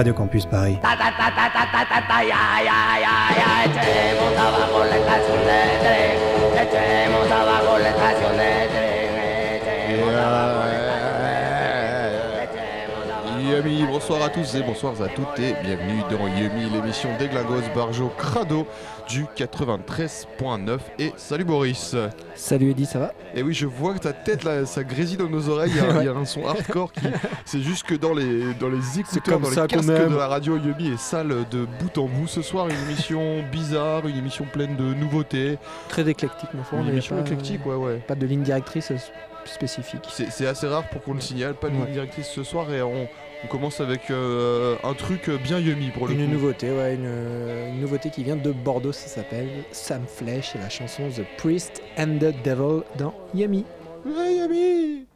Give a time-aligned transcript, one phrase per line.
[0.00, 0.78] Radio Campus Paris.
[14.10, 18.66] Bonsoir à tous et bonsoir à toutes et bienvenue dans Yumi, l'émission d'Eglingos Barjo Crado
[19.08, 21.94] du 93.9 et salut Boris
[22.34, 23.12] Salut Eddy, ça va?
[23.36, 25.80] Et oui, je vois que ta tête là, ça grésille dans nos oreilles, il y
[25.80, 27.02] a, il y a un son hardcore qui...
[27.44, 30.26] C'est juste que dans les, dans les écouteurs, comme dans ça les casques de la
[30.26, 32.26] radio Yumi est sale de bout en bout.
[32.26, 35.56] Ce soir, une émission bizarre, une émission pleine de nouveautés,
[35.88, 36.80] Très éclectique, ma foi.
[36.80, 37.98] une émission pas, éclectique, ouais ouais.
[38.08, 38.90] Pas de ligne directrice
[39.44, 40.02] spécifique.
[40.10, 41.84] C'est c'est assez rare pour qu'on le signale, pas de Ouais.
[41.84, 43.08] ligne directrice ce soir et on,
[43.44, 46.32] on commence avec euh, un truc bien Yumi pour le Une coup.
[46.32, 50.58] nouveauté, ouais, une, euh, une nouveauté qui vient de Bordeaux, ça s'appelle Sam Flesh et
[50.58, 53.64] la chanson The Priest and the Devil dans Yummy.
[54.04, 55.06] Ouais, Yumi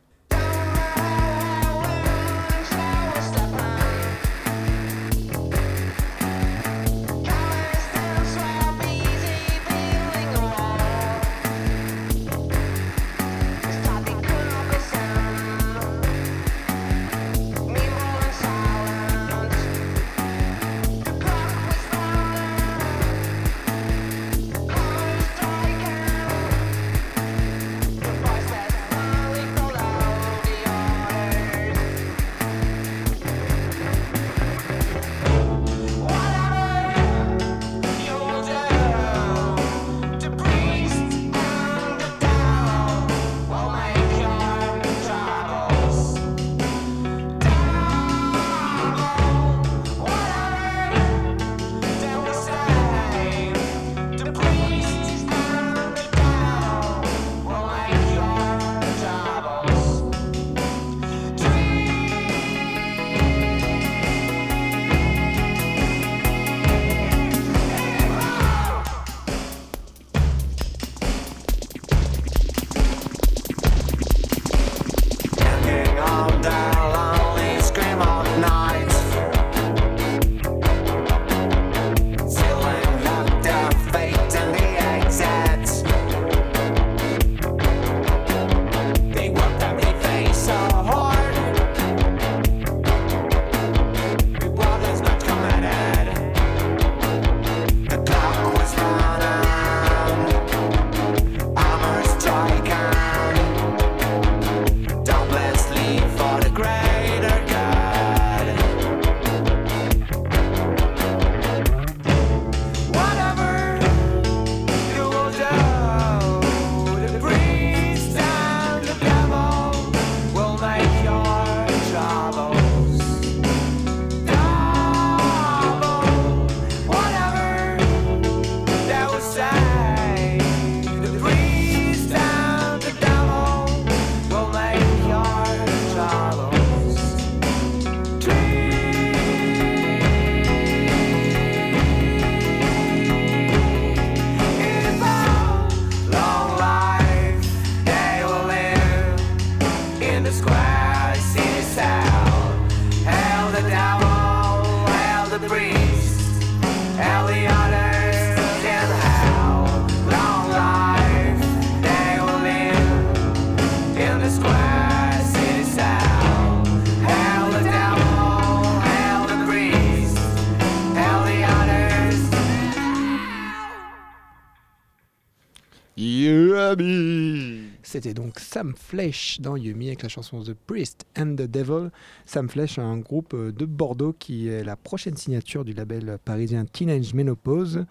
[177.94, 181.90] C'était donc Sam Flesh dans Yumi avec la chanson The Priest and the Devil.
[182.26, 186.64] Sam Flesh, un groupe euh, de Bordeaux qui est la prochaine signature du label parisien
[186.64, 187.84] Teenage Menopause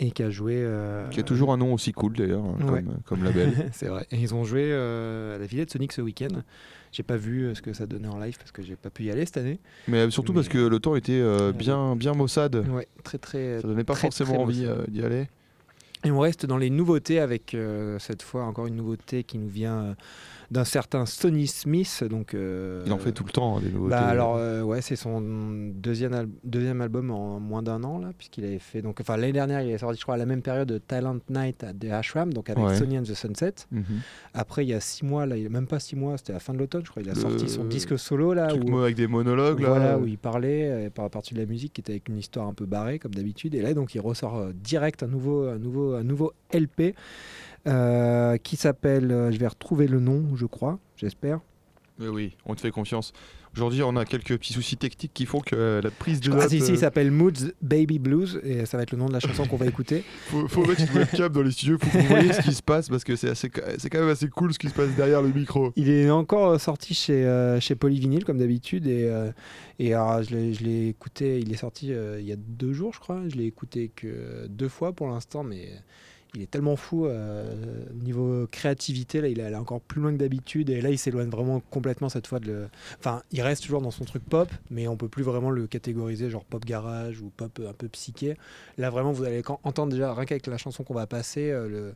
[0.00, 0.54] et qui a joué.
[0.56, 2.82] euh, Qui a toujours un nom aussi cool d'ailleurs, hein, Ouais.
[2.82, 3.52] comme, comme label.
[3.72, 4.08] C'est vrai.
[4.10, 6.42] Et ils ont joué euh, à la Villette Sonic ce week-end.
[6.90, 9.10] J'ai pas vu ce que ça donnait en live parce que j'ai pas pu y
[9.12, 9.60] aller cette année.
[9.86, 12.56] Mais surtout parce que le temps était euh, bien, bien maussade.
[12.72, 13.60] Ouais, très très.
[13.60, 15.28] Ça donnait pas très, forcément très envie d'y aller.
[16.04, 19.48] Et on reste dans les nouveautés avec euh, cette fois encore une nouveauté qui nous
[19.48, 19.94] vient euh,
[20.54, 22.04] d'un certain Sonny Smith.
[22.08, 23.90] Donc, euh, Il en fait tout le temps, hein, des nouveautés.
[23.90, 25.20] Bah alors euh, ouais, c'est son
[25.74, 29.32] deuxième, al- deuxième album en moins d'un an là, puisqu'il avait fait donc enfin l'année
[29.32, 31.86] dernière il est sorti je crois à la même période de Talent Night à The
[31.90, 32.76] Ashram donc avec Ouais.
[32.76, 33.54] Sonny and the Sunset.
[33.72, 33.84] Mhm.
[34.32, 36.54] Après il y a six mois là, même pas six mois, c'était à la fin
[36.54, 39.06] de l'automne je crois, il a Le- sorti son disque solo là où, avec des
[39.08, 39.68] monologues là.
[39.68, 42.16] voilà, où il parlait euh, par la partie de la musique qui était avec une
[42.18, 45.58] histoire un peu barrée comme d'habitude et là donc il ressort direct un nouveau un
[45.58, 46.94] nouveau un nouveau LP
[47.66, 51.40] euh, qui s'appelle euh, je vais retrouver le nom je crois j'espère
[51.98, 53.12] Mais oui, on te fait confiance.
[53.56, 56.36] Aujourd'hui, on a quelques petits soucis techniques qui font que euh, la prise de Ah
[56.38, 59.12] notes, si, si, il s'appelle Moods Baby Blues et ça va être le nom de
[59.12, 60.02] la chanson qu'on va écouter.
[60.26, 62.64] faut, faut mettre une webcam dans les studios, faut que vous voyez ce qui se
[62.64, 65.22] passe parce que c'est assez, c'est quand même assez cool ce qui se passe derrière
[65.22, 65.72] le micro.
[65.76, 69.30] Il est encore sorti chez, euh, chez Polyvinyl comme d'habitude et, euh,
[69.78, 72.72] et alors, je l'ai- je l'ai écouté, il est sorti euh, il y a deux
[72.72, 75.68] jours je crois, je l'ai écouté que deux fois pour l'instant mais
[76.34, 77.44] il est tellement fou euh,
[78.02, 81.60] niveau créativité là il est encore plus loin que d'habitude et là il s'éloigne vraiment
[81.70, 82.68] complètement cette fois de le...
[82.98, 86.30] Enfin il reste toujours dans son truc pop mais on peut plus vraiment le catégoriser
[86.30, 88.36] genre pop garage ou pop un peu psyché.
[88.78, 91.94] Là vraiment vous allez entendre déjà rien qu'avec la chanson qu'on va passer euh, le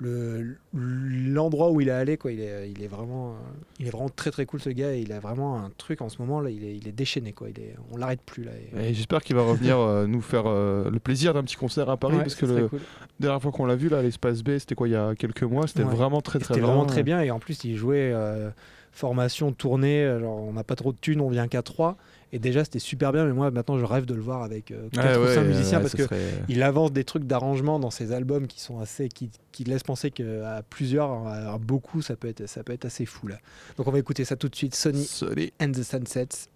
[0.00, 3.34] le- l'endroit où il est allé quoi il est il est vraiment
[3.80, 6.08] il est vraiment très très cool ce gars et il a vraiment un truc en
[6.08, 8.52] ce moment là il est, il est déchaîné quoi il est on l'arrête plus là
[8.76, 11.90] et- Et j'espère qu'il va revenir euh, nous faire euh, le plaisir d'un petit concert
[11.90, 12.80] à Paris Ouais, parce que la cool.
[13.20, 15.42] dernière fois qu'on l'a vu là à l'espace B, c'était quoi il y a quelques
[15.42, 15.94] mois, c'était Ouais.
[15.94, 16.68] vraiment très très c'était bien.
[16.68, 18.50] vraiment très bien et en plus il jouait euh,
[18.92, 21.96] formation tournée genre on n'a pas trop de thunes on vient qu'à 3
[22.32, 25.20] et déjà c'était super bien mais moi maintenant je rêve de le voir avec 4
[25.20, 26.04] ou 5 musiciens parce que
[26.48, 30.10] il avance des trucs d'arrangement dans ses albums qui sont assez qui, qui laissent penser
[30.10, 33.38] qu'à plusieurs à beaucoup ça peut être ça peut être assez fou là.
[33.76, 34.74] Donc on va écouter ça tout de suite.
[34.74, 35.52] Sony Sony.
[35.60, 36.48] and the Sunsets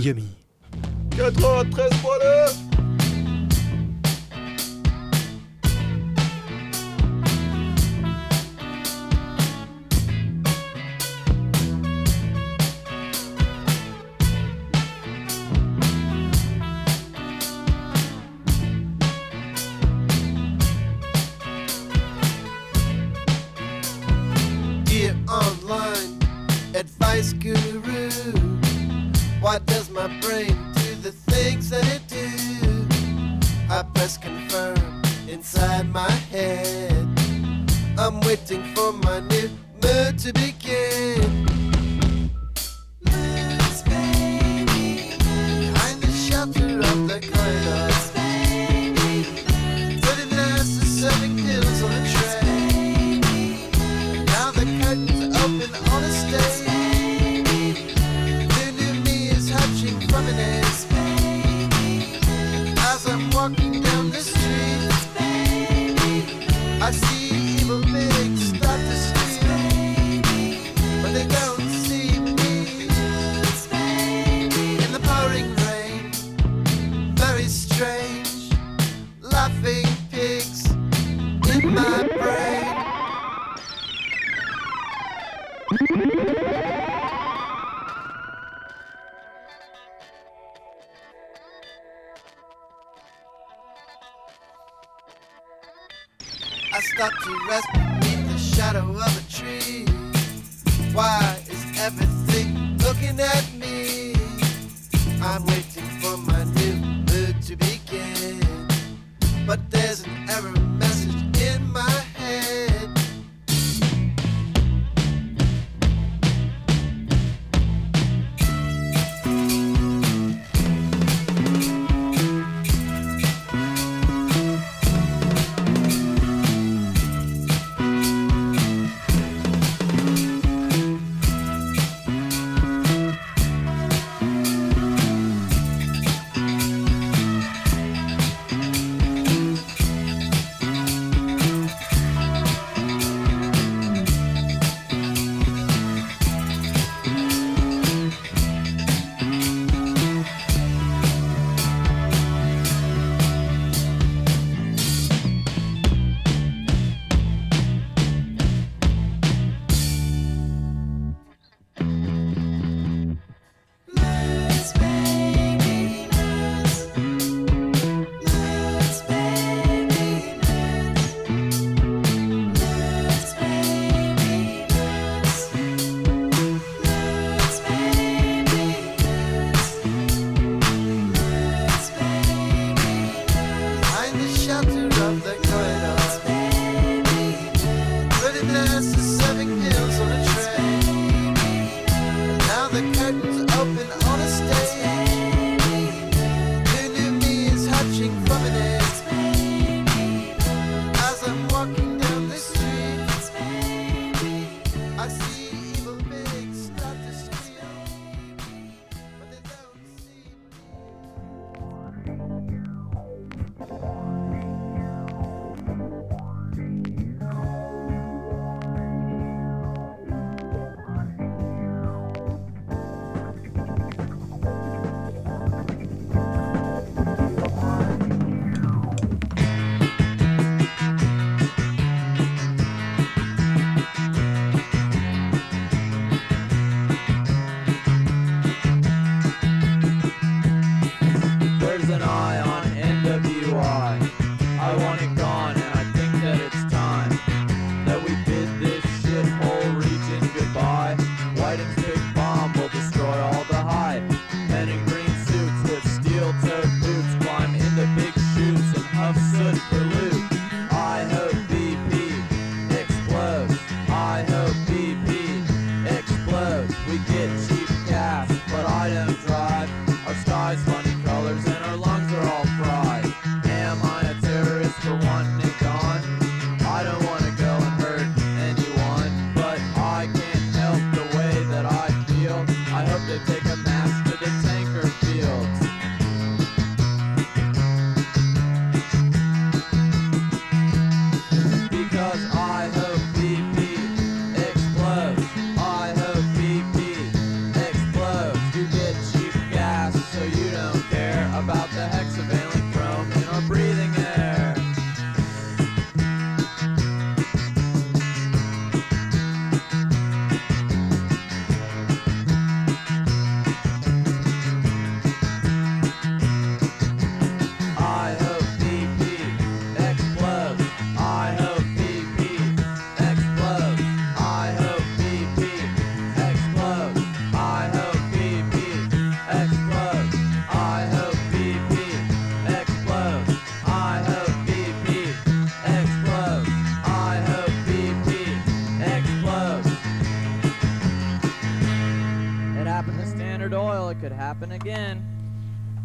[0.00, 0.36] Yummy.
[1.10, 2.67] 93.9
[38.56, 39.50] for my new
[39.82, 41.37] mood to begin.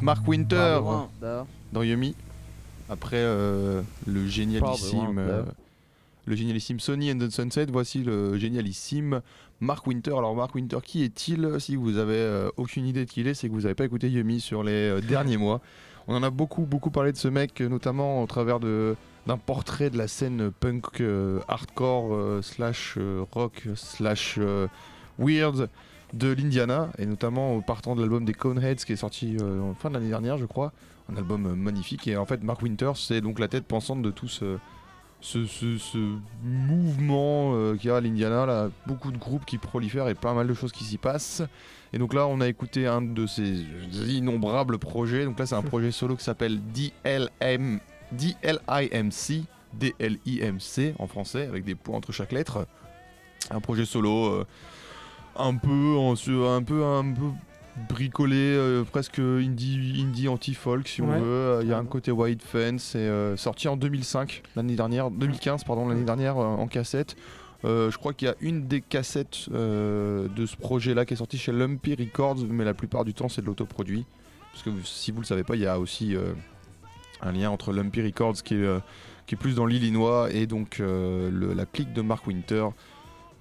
[0.03, 0.81] Mark Winter
[1.71, 2.13] dans Yumi.
[2.89, 5.43] Après euh, le génialissime, euh,
[6.25, 9.21] le génialissime Sony and the Sunset, voici le génialissime
[9.61, 10.11] Mark Winter.
[10.11, 11.49] Alors Mark Winter, qui est-il?
[11.59, 13.85] Si vous avez euh, aucune idée de qui il est, c'est que vous n'avez pas
[13.85, 15.61] écouté Yumi sur les derniers mois.
[16.07, 19.89] On en a beaucoup beaucoup parlé de ce mec, notamment au travers de d'un portrait
[19.89, 21.01] de la scène punk
[21.47, 22.97] hardcore slash
[23.31, 24.37] rock slash
[25.17, 25.69] weird
[26.13, 29.73] de l'Indiana et notamment en partant de l'album des Coneheads qui est sorti euh, en
[29.73, 30.71] fin de l'année dernière je crois.
[31.11, 32.07] Un album euh, magnifique.
[32.07, 34.57] Et en fait Mark Winters c'est donc la tête pensante de tout ce,
[36.43, 38.69] mouvement euh, qu'il y a à l'Indiana là.
[38.85, 41.41] Beaucoup de groupes qui prolifèrent et pas mal de choses qui s'y passent.
[41.93, 43.65] Et donc là on a écouté un de ces
[44.07, 45.25] innombrables projets.
[45.25, 47.79] Donc là c'est un projet solo qui s'appelle DLM
[48.11, 52.67] DLIMC DLIMC en français avec des points entre chaque lettre.
[53.49, 54.45] Un projet solo
[55.37, 57.29] un peu un peu un peu
[57.89, 61.19] bricolé euh, presque indie indie anti-folk si on Ouais.
[61.19, 61.59] veut.
[61.63, 65.63] Il y a un côté White Fence et euh, sorti en 2005 l'année dernière 2015
[65.63, 67.15] pardon l'année dernière euh, en cassette.
[67.65, 71.13] Euh, je crois qu'il y a une des cassettes euh, de ce projet là qui
[71.13, 74.05] est sortie chez Lumpy Records mais la plupart du temps c'est de l'autoproduit.
[74.51, 76.33] Parce que si vous le savez pas il y a aussi euh,
[77.21, 78.79] un lien entre Lumpy Records qui est,
[79.25, 82.65] qui est plus dans l'Illinois et donc la clique de Mark Winter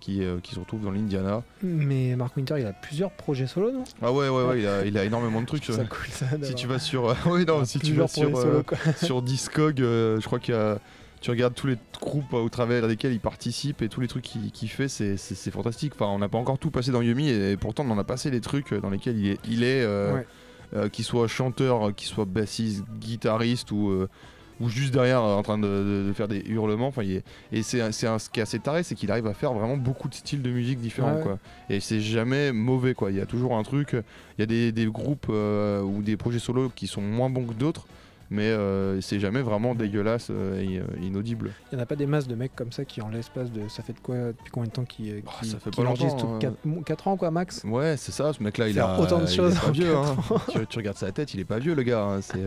[0.02, 1.44] qui, euh, qui se retrouve dans l'Indiana.
[1.62, 3.84] Mais Mark Winter, il a plusieurs projets solo, non?
[4.02, 5.64] Ah ouais ouais ouais, il a, il a énormément de trucs.
[5.64, 5.84] C'est euh.
[5.84, 6.26] cool ça.
[6.42, 9.80] Si tu vas sur euh, oui, non, si tu vas sur, euh, solo, sur Discog,
[9.80, 10.78] euh, je crois qu'il y a
[11.20, 14.68] tu regardes tous les groupes au travers desquels il participe et tous les trucs qu'il
[14.68, 15.16] fait, c'est-
[15.52, 15.92] fantastique.
[15.94, 18.32] Enfin, on n'a pas encore tout passé dans Yumi et pourtant on en a passé
[18.32, 20.26] des trucs dans lesquels il est, il est euh, Ouais.
[20.74, 24.08] euh, qu'il soit chanteur, qu'il soit bassiste, guitariste ou, euh,
[24.62, 26.86] ou juste derrière euh, en train de, faire des hurlements.
[26.86, 29.52] Enfin, il est- et c'est ce qui est assez taré, c'est qu'il arrive à faire
[29.52, 31.12] vraiment beaucoup de styles de musique différents.
[31.12, 31.22] Ouais, ouais.
[31.22, 31.38] Quoi.
[31.68, 32.94] Et c'est jamais mauvais.
[32.94, 33.10] Quoi.
[33.10, 33.90] Il y a toujours un truc.
[33.92, 37.44] Il y a des, des groupes euh, ou des projets solo qui sont moins bons
[37.44, 37.86] que d'autres.
[38.30, 40.32] Mais euh, c'est jamais vraiment dégueulasse et
[40.78, 41.50] euh, inaudible.
[41.70, 43.68] Il n'y en a pas des masses de mecs comme ça qui, en l'espace de.
[43.68, 45.86] Ça fait de quoi Depuis combien de temps qui, Ah, qui, ça fait qui pas
[45.86, 47.62] enregistre longtemps, tout 4, ans, quoi, max?
[47.64, 49.94] Ouais, c'est ça, ce mec-là, il a autant de il est choses pas en vieux.
[49.94, 50.16] hein.
[50.50, 52.04] tu, tu regardes sa tête, il est pas vieux, le gars.
[52.04, 52.20] hein.
[52.22, 52.38] C'est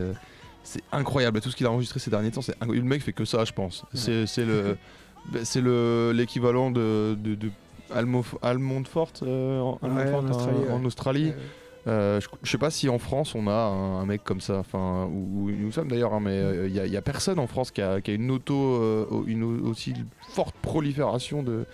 [0.66, 1.40] c'est incroyable.
[1.40, 3.52] Tout ce qu'il a enregistré ces derniers temps, c'est le mec fait que ça, je
[3.52, 3.84] pense.
[3.94, 4.76] C'est le
[5.32, 7.50] bah, c'est le l'équivalent de, de, de
[7.94, 10.72] Almo, Almondfort, euh, en, Ouais, Almondfort, en Australie, ouais.
[10.72, 11.28] en Australie.
[11.30, 11.40] Euh,
[11.88, 14.58] Euh, je, je sais pas si en France on a un, un mec comme ça,
[14.58, 17.46] enfin, où, où nous sommes d'ailleurs, hein, mais il n'y a, y a personne en
[17.46, 19.94] France qui a, qui a une auto, euh, une au- aussi
[20.34, 21.64] forte prolifération de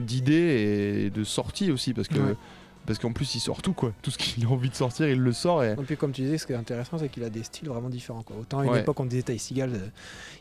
[0.00, 2.34] d'idées et de sorties aussi, parce que Ouais.
[2.86, 5.18] Parce qu'en plus il sort tout quoi, tout ce qu'il a envie de sortir, il
[5.18, 7.30] le sort et Et puis comme tu disais, ce qui est intéressant, c'est qu'il a
[7.30, 8.22] des styles vraiment différents.
[8.22, 8.36] Quoi.
[8.40, 8.80] Autant à une Ouais.
[8.80, 9.78] époque, on disait Ty Seagal, euh,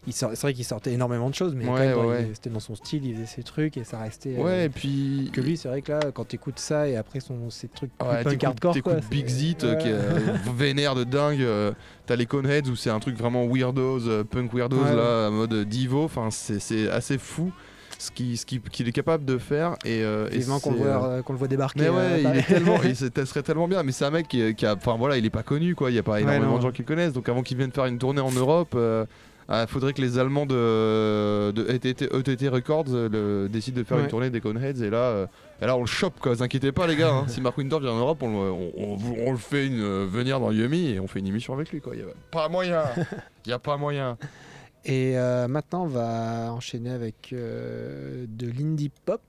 [0.07, 2.75] il sort- c'est vrai qu'il sortait énormément de choses, mais Ouais, ouais, c'était dans son
[2.75, 4.35] style, il faisait ses trucs et ça restait.
[4.37, 7.19] euh, ouais, et puis Que lui, c'est vrai que là, quand t'écoutes ça et après
[7.19, 10.19] son, ses trucs punk hardcore, t'écoutes Big Zit euh, qui est euh,
[10.55, 11.41] vénère de dingue.
[11.41, 11.71] euh,
[12.05, 15.53] T'as les Coneheads où c'est un truc vraiment weirdos, euh, punk weirdos là, en mode
[15.67, 16.03] Divo.
[16.03, 17.53] Enfin, c'est assez fou
[17.99, 19.75] ce qu'il ce qu'il- qu'il est capable de faire.
[19.85, 21.81] Et, euh, et qu'on le, euh, euh, qu'on le voit débarquer.
[21.81, 22.95] Mais euh, ouais, à il est tellement, il
[23.25, 23.83] serait tellement bien.
[23.83, 25.89] Mais c'est un mec qui, est- qui a, enfin voilà, il est pas connu quoi.
[25.91, 27.13] Il y a pas énormément de gens qui le connaissent.
[27.13, 29.05] Donc avant qu'il vienne faire une tournée en Europe, euh,
[29.49, 33.09] ah, faudrait que les Allemands de, de ETT, ETT Records euh,
[33.43, 34.81] le- décident de faire une tournée des Coneheads.
[34.83, 35.25] Et là, euh,
[35.61, 36.33] et là on le chope quoi.
[36.33, 37.11] Vous inquiétez pas les gars.
[37.13, 37.25] hein.
[37.27, 38.97] si Mark Winter vient en Europe, on, le- on- on-
[39.27, 41.81] on le fait une, euh, venir dans Yumi et on fait une émission avec lui
[41.81, 41.93] quoi.
[41.95, 42.83] Il y a pas moyen.
[43.45, 44.17] Il y a pas moyen.
[44.85, 49.21] Et euh, maintenant, on va enchaîner avec euh, de l'indie pop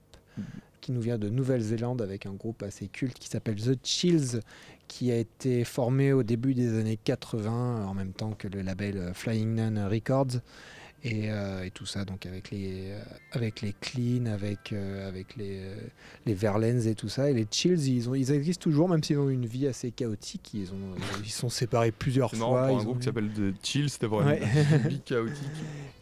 [0.81, 4.41] qui nous vient de Nouvelle-Zélande avec un groupe assez culte qui s'appelle The Chills
[4.87, 8.97] qui a été formé au début des années 80 en même temps que le label
[8.97, 10.41] euh, Flying Nun Records
[11.05, 12.99] et, euh, et tout ça donc avec les euh,
[13.31, 15.61] avec les Clean avec euh, avec les
[16.25, 19.19] les Verlaines et tout ça et les Chills ils ont ils existent toujours même s'ils
[19.19, 22.83] ont une vie assez chaotique ils ont ils sont séparés plusieurs fois pour un ils
[22.83, 24.41] groupe ont- qui s'appelle The Chill, c'était vraiment Ouais.
[24.83, 25.45] une vie chaotique.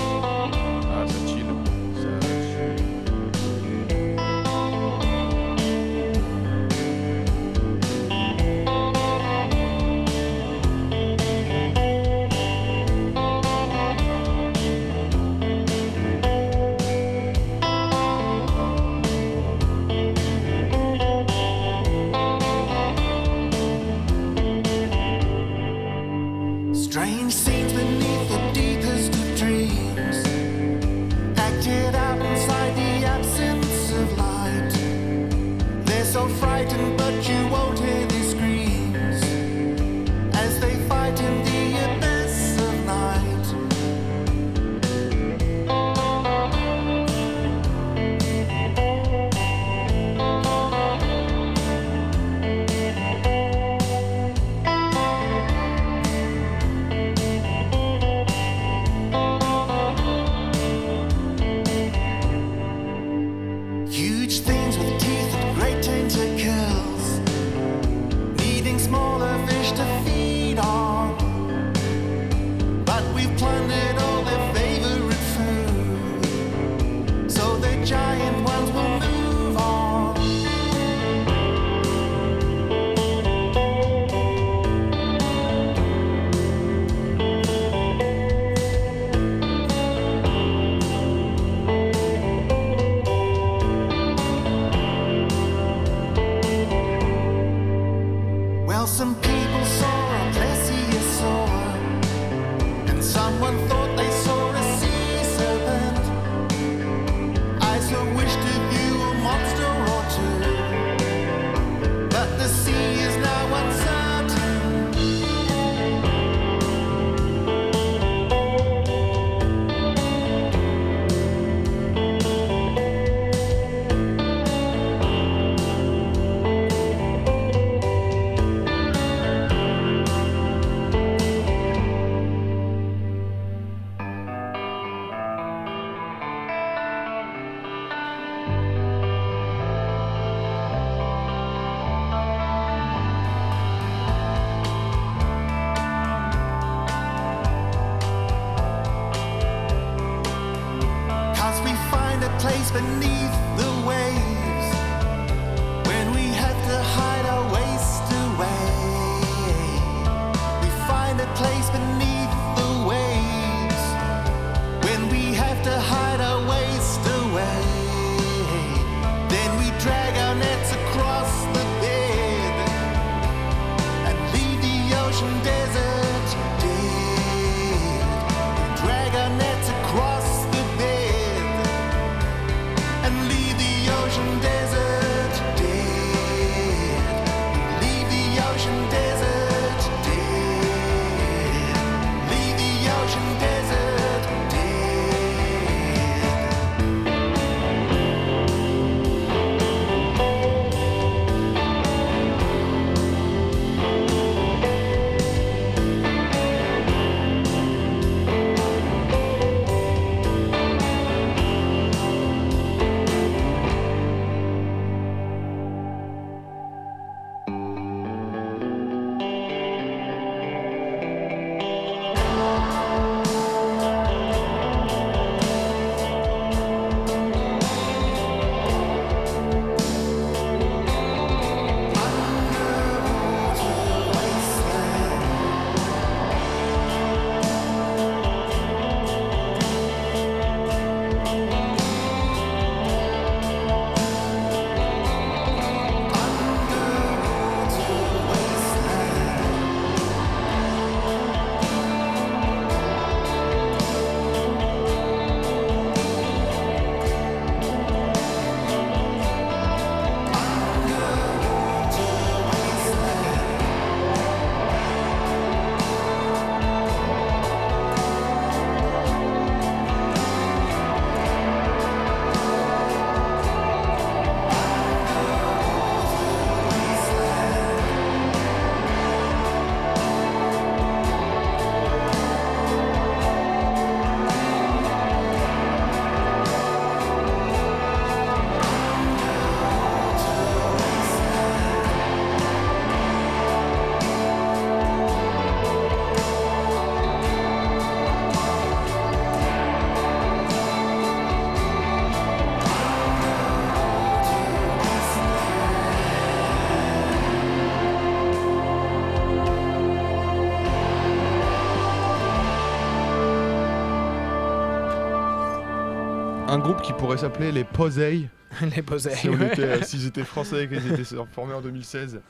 [316.68, 318.28] Groupe qui pourrait s'appeler les Posey,
[318.76, 319.14] les posés.
[319.14, 322.20] si était, euh, s'ils étaient français et qu'ils étaient formés en 2016.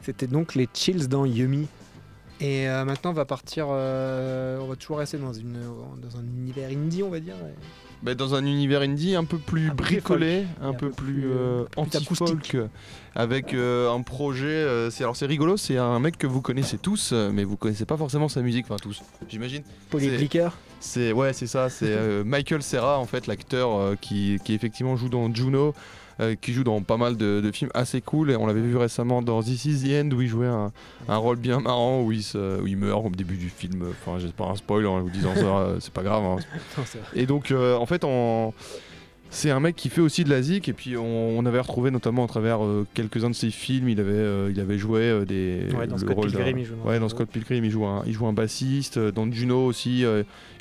[0.00, 1.66] C'était donc les Chills dans Yumi.
[2.40, 3.66] Et euh, maintenant, on va partir.
[3.68, 5.58] euh, on va toujours rester dans, une,
[6.00, 7.34] dans un univers indie, on va dire.
[8.02, 11.30] Bah, dans un univers indie un peu plus Un bricolé, un, peu peu plus, plus,
[11.30, 12.56] euh, plus anti-folk,
[13.14, 14.88] avec un projet.
[14.90, 17.98] c'est alors c'est rigolo, c'est un mec que vous connaissez tous, mais vous connaissez pas
[17.98, 19.64] forcément sa musique, enfin tous, j'imagine.
[19.90, 20.48] C'est- Blicker.
[20.80, 24.96] C'est ouais, c'est ça, c'est euh, Michael Serra en fait, l'acteur euh, qui, qui effectivement
[24.96, 25.74] joue dans Juno,
[26.20, 28.30] euh, qui joue dans pas mal de, de films assez cool.
[28.30, 30.72] Et on l'avait vu récemment dans This Is the End où il jouait un,
[31.08, 33.84] un rôle bien marrant où il, se- où il meurt au début du film.
[33.90, 36.24] Enfin, j'ai pas un spoil en vous disant ça, c'est pas grave.
[36.24, 36.36] hein.
[37.14, 38.54] Et donc, en fait, en-
[39.30, 40.68] c'est un mec qui fait aussi de la zik.
[40.68, 44.00] Et puis, on, on avait retrouvé notamment à travers euh, quelques-uns de ses films, il
[44.00, 45.66] avait, euh, il avait joué euh, des.
[45.76, 47.08] Ouais, dans le Scott rôle Pilgrim, il joue Ouais, un dans.
[47.08, 48.98] Scott Pilgrim, il joue un, il joue un bassiste.
[48.98, 50.04] Dans Juno aussi,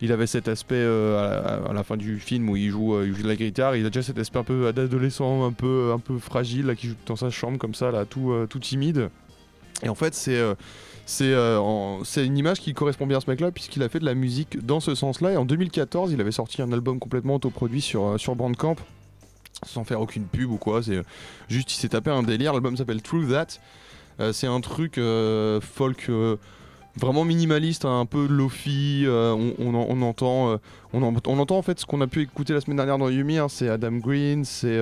[0.01, 3.13] il avait cet aspect à, la- à la fin du film où il joue, il
[3.15, 3.75] joue de la guitare.
[3.75, 6.87] Il a déjà cet aspect un peu d'adolescent, un peu, un peu fragile, là, qui
[6.87, 9.09] joue dans sa chambre comme ça, là, tout, tout timide.
[9.83, 10.41] Et en fait, c'est
[11.05, 14.05] c'est euh, c'est une image qui correspond bien à ce mec-là, puisqu'il a fait de
[14.05, 15.33] la musique dans ce sens-là.
[15.33, 18.75] Et en 2014, il avait sorti un album complètement autoproduit sur, euh, sur Bandcamp,
[19.65, 20.81] sans faire aucune pub ou quoi.
[20.83, 21.03] C'est euh,
[21.47, 22.53] juste, il s'est tapé un délire.
[22.53, 23.47] L'album s'appelle True That.
[24.31, 24.97] C'est un truc
[25.61, 26.09] folk.
[26.97, 30.57] Vraiment minimaliste, un peu lofi, on, on en- on entend,
[30.93, 33.37] on, en- entend en fait ce qu'on a pu écouter la semaine dernière dans Yumi,
[33.37, 34.79] hein, c'est Adam Green, c'est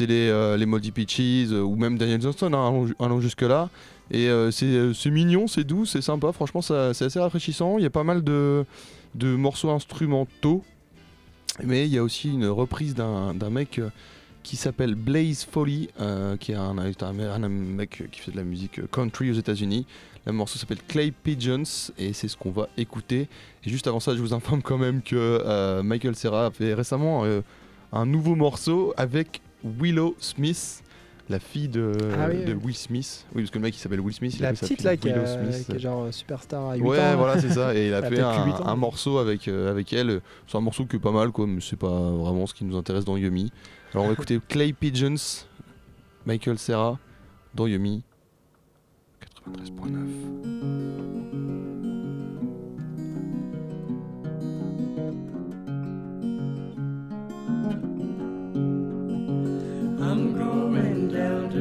[0.00, 3.68] les, les Peaches, ou même Daniel Johnston, hein, allons, allons jusque-là.
[4.10, 7.78] Et euh, c'est euh, c'est mignon, c'est doux, c'est sympa, franchement c'est assez rafraîchissant.
[7.78, 8.64] Il y a pas mal de,
[9.22, 10.64] morceaux instrumentaux,
[11.62, 13.90] mais il y a aussi une reprise d'un mec euh,
[14.42, 15.88] qui s'appelle Blaze Foley,
[16.40, 19.86] qui est un, mec qui fait de la musique country aux États-Unis.
[20.24, 23.28] Le morceau s'appelle Clay Pigeons et c'est ce qu'on va écouter.
[23.64, 27.24] Et juste avant ça, je vous informe quand même que Michael Serra a fait récemment
[27.92, 30.82] un nouveau morceau avec Willow Smith,
[31.28, 32.60] la fille de, Ah oui, de oui.
[32.64, 33.26] Will Smith.
[33.34, 34.34] Oui, parce que le mec il s'appelle Will Smith.
[34.36, 37.16] il La sa petite là qui, a- est genre euh, superstar à 8 Ouais, ans.
[37.16, 37.74] voilà, c'est ça.
[37.74, 40.20] Et il a Elle a fait un, ans, morceau avec, euh, avec elle.
[40.46, 42.76] C'est un morceau qui est pas mal, quoi, mais c'est pas vraiment ce qui nous
[42.76, 43.52] intéresse dans Yumi.
[43.92, 45.44] Alors on va écouter Clay Pigeons,
[46.26, 46.98] Michael Serra,
[47.54, 48.02] dans Yumi
[49.46, 51.17] 93.9.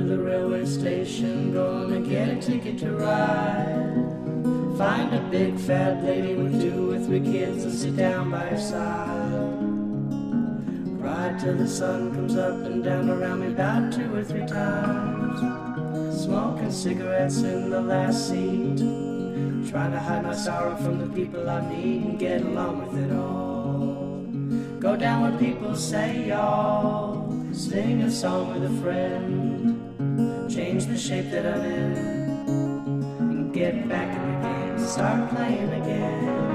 [0.07, 4.77] the railway station, gonna get a ticket to ride.
[4.77, 8.57] Find a big fat lady with two or three kids and sit down by her
[8.57, 9.57] side.
[11.03, 16.23] Ride till the sun comes up and down around me about two or three times.
[16.23, 18.77] Smoking cigarettes in the last seat.
[19.69, 23.11] Trying to hide my sorrow from the people I meet and get along with it
[23.13, 24.79] all.
[24.79, 27.27] Go down where people say y'all.
[27.51, 29.56] Sing a song with a friend.
[30.49, 31.97] Change the shape that I'm in.
[33.19, 34.79] And get back in the game.
[34.87, 36.47] Start playing again.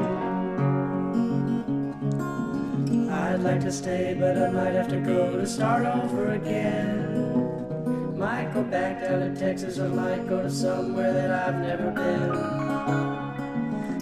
[3.11, 8.16] I'd like to stay, but I might have to go to start over again.
[8.16, 12.33] Might go back down to Texas or might go to somewhere that I've never been.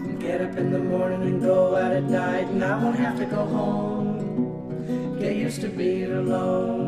[0.08, 3.18] And Get up in the morning and go out at night, and I won't have
[3.18, 5.18] to go home.
[5.18, 6.79] Get used to being alone.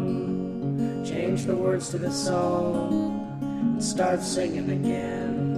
[1.32, 5.56] Change the words to the song and start singing again.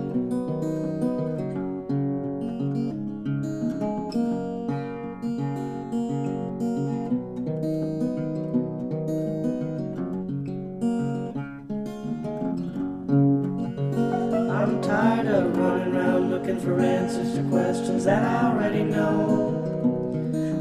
[14.49, 19.61] I'm tired of running around looking for answers to questions that I already know.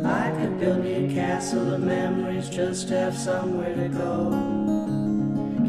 [0.03, 4.82] I could build me a castle of memories just have somewhere to go.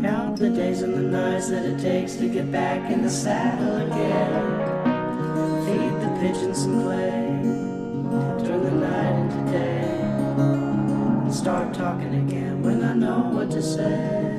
[0.05, 3.77] Count the days and the nights that it takes to get back in the saddle
[3.87, 4.85] again.
[5.65, 7.41] Feed the pigeons some clay,
[8.45, 9.81] turn the night into day,
[11.25, 14.34] and start talking again when I know what to say.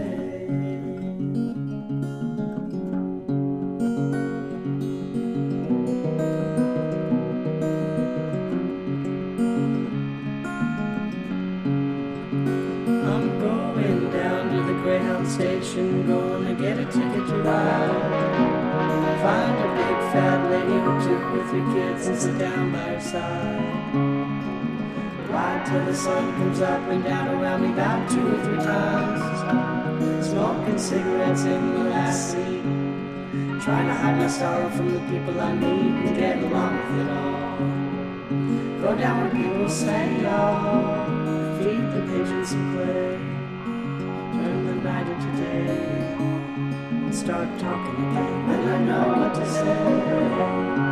[21.56, 23.64] Three kids and sit down by her side.
[25.30, 30.28] Ride till the sun comes up and down around me about two or three times.
[30.28, 32.62] Smoking cigarettes in the last seat.
[33.64, 37.10] Trying to hide my sorrow from the people I meet and get along with it
[37.20, 37.58] all.
[38.82, 41.06] Go down where people say y'all.
[41.60, 43.18] feed the pigeons some clay.
[44.36, 45.68] Turn the night into day.
[47.06, 48.50] And start talking again.
[48.52, 50.85] And I know what to say.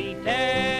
[0.00, 0.79] sweet day.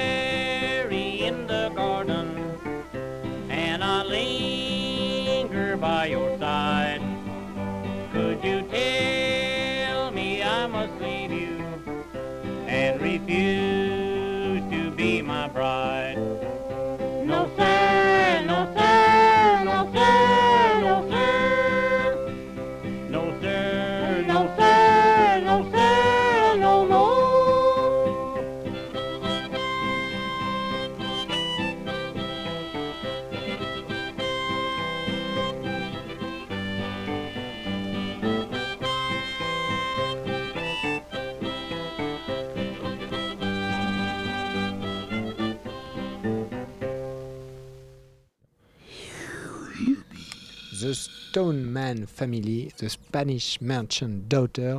[51.40, 54.78] Stoneman Family, The Spanish Merchant Daughter.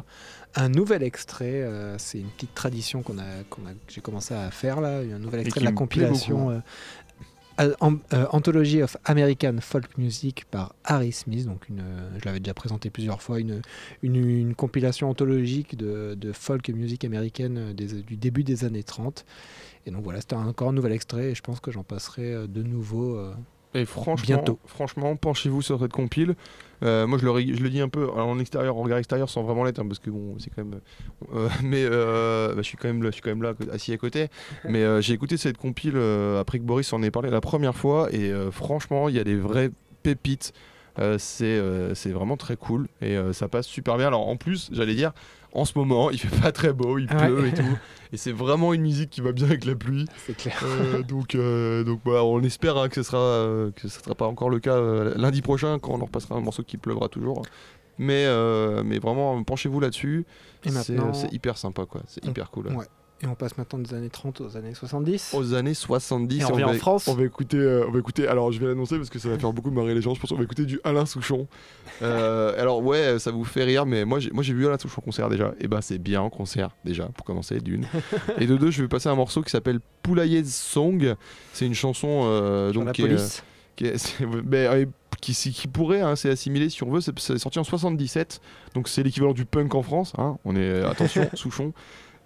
[0.56, 4.34] Un nouvel extrait, euh, c'est une petite tradition qu'on a, qu'on a- que j'ai commencé
[4.34, 6.60] à faire là, un nouvel extrait de la compilation euh,
[8.14, 11.46] euh, Anthology of American Folk Music par Harry Smith.
[11.46, 11.84] Donc une,
[12.20, 13.62] je l'avais déjà présenté plusieurs fois, une,
[14.04, 19.26] une, une compilation anthologique de, de folk music américaine des- du début des années 30.
[19.88, 22.62] Et donc voilà, c'était encore un nouvel extrait et je pense que j'en passerai de
[22.62, 23.18] nouveau.
[23.76, 24.60] Euh, Et franchement, Bientôt.
[24.66, 26.36] franchement penchez-vous sur cette compile.
[26.84, 28.98] Euh, moi, je le, ri- je le dis un peu alors, en extérieur, en regard
[28.98, 30.80] extérieur, sans vraiment l'être, hein, parce que bon, c'est quand même.
[31.36, 33.94] euh, mais euh, bah, je suis quand même, là- je suis quand même là, assis
[33.94, 34.30] à côté.
[34.68, 37.76] mais euh, j'ai écouté cette compile euh, après que Boris en ait parlé la première
[37.76, 39.70] fois, et euh, franchement, il y a des vraies
[40.04, 40.54] pépites.
[41.00, 44.08] Euh, c'est euh, vraiment très cool et euh, ça passe super bien.
[44.08, 45.14] Alors en plus, j'allais dire,
[45.54, 47.28] en ce moment, il fait pas très beau, il Ouais.
[47.28, 47.78] pleut et tout,
[48.14, 50.06] et c'est vraiment une musique qui va bien avec la pluie.
[50.26, 50.58] c'est clair.
[50.64, 54.16] Euh, donc, euh, donc voilà, on espère hein, que ce sera euh, que ce sera
[54.16, 57.08] pas encore le cas euh, lundi prochain quand on leur passera un morceau qui pleuvra
[57.10, 57.42] toujours.
[57.98, 60.26] Mais, euh, mais vraiment, penchez-vous là-dessus.
[61.14, 62.02] C'est hyper sympa, quoi.
[62.08, 62.68] C'est hyper cool.
[62.68, 62.86] ouais.
[63.24, 65.34] Et on passe maintenant des années 30 aux années 70.
[65.36, 66.40] aux années 70.
[66.42, 67.08] Et on revient va, en France.
[67.08, 68.28] On va écouter, euh, on va écouter.
[68.28, 70.16] Alors, je vais l'annoncer parce que ça va faire beaucoup marrer les gens.
[70.16, 71.48] Je pense qu'on va écouter du Alain Souchon.
[72.04, 75.02] Euh, alors, ouais, ça vous fait rire, mais moi, j'ai, moi, j'ai vu Alain Souchon
[75.02, 75.54] en concert déjà.
[75.60, 77.86] Et ben, c'est bien en concert déjà pour commencer d'une.
[78.40, 81.14] Et de deux, je vais passer un morceau qui s'appelle Poulailler Song.
[81.54, 83.44] C'est une chanson euh, donc la qui est, police.
[83.76, 84.86] qui, est- mais, euh,
[85.22, 88.42] qui, qui- qui pourrait, hein, c'est assimilé si on veut, c'est, c'est sorti en 77,
[88.74, 90.14] donc c'est l'équivalent du punk en France.
[90.18, 90.38] hein.
[90.44, 91.72] On est attention, Souchon.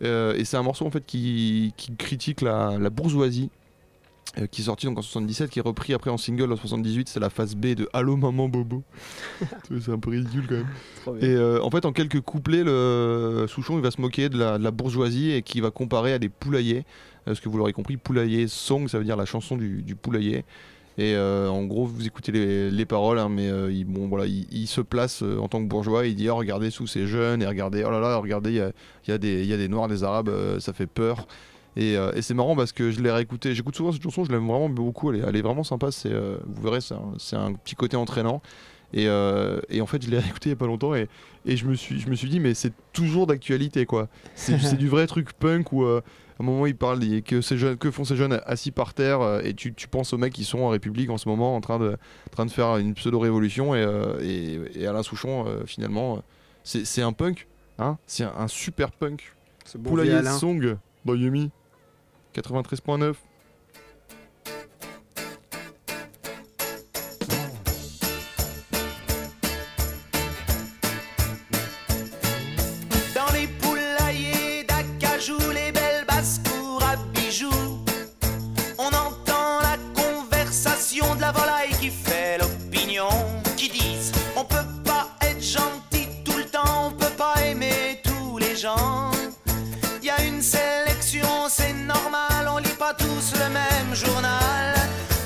[0.04, 3.52] Euh, et c'est un morceau en fait qui, qui critique la, la bourgeoisie.
[4.38, 7.08] euh, qui est sorti donc en 77, qui est repris après en single en 78,
[7.10, 8.84] c'est la phase B de Allô maman bobo.
[9.82, 10.74] C'est un peu ridicule quand même.
[11.22, 14.58] Et euh, en fait, en quelques couplets, le Souchon il va se moquer de la,
[14.58, 16.80] de la bourgeoisie et qui va comparer à des poulaillers.
[16.80, 16.84] Euh,
[17.26, 20.46] Parce que vous l'aurez compris, poulailler song, ça veut dire la chanson du, du poulailler.
[20.98, 24.26] Et euh, en gros, vous écoutez les, les paroles, hein, mais euh, il, bon, voilà,
[24.26, 26.08] il, il se place euh, en tant que bourgeois.
[26.08, 28.62] Il dit oh, regardez sous ces jeunes et regardez, oh là là, regardez, il y
[28.62, 28.72] a,
[29.08, 31.28] y y a des noirs, des arabes, ça fait peur.
[31.78, 33.54] Et, et c'est marrant parce que je l'ai réécouté.
[33.54, 35.12] J'écoute souvent cette chanson, je l'aime vraiment beaucoup.
[35.12, 35.92] Elle est, vraiment sympa.
[35.92, 38.42] C'est, vous verrez, c'est un, un petit côté entraînant.
[38.94, 39.08] Et,
[39.70, 41.10] et en fait, je l'ai réécouté il y a pas longtemps et,
[41.46, 44.08] et je, me suis, je me suis dit, mais c'est toujours d'actualité quoi.
[44.36, 45.86] C'est, du vrai truc punk où
[46.40, 49.22] un moment il parle il- que, ces jeunes, que font ces jeunes assis par terre
[49.22, 51.62] euh, et tu, tu penses aux mecs qui sont en République en ce moment en
[51.62, 55.66] train de, en train de faire une pseudo-révolution et, euh, et, et Alain Souchon, euh,
[55.66, 56.22] finalement,
[56.64, 57.48] c'est, un punk.
[57.80, 59.34] Hein c'est un, un super punk.
[59.80, 60.22] Bon Poulailler.
[60.38, 61.52] Song dans Yumi
[62.36, 63.14] 93.9.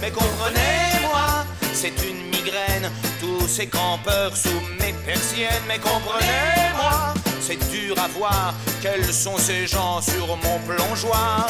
[0.09, 2.89] Mais comprenez-moi, c'est une migraine,
[3.19, 5.63] tous ces campeurs sous mes persiennes.
[5.67, 11.47] Mais comprenez-moi, c'est dur à voir, quels sont ces gens sur mon plongeoir.